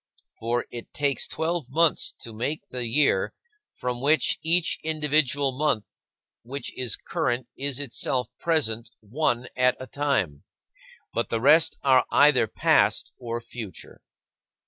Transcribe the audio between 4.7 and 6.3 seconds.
individual month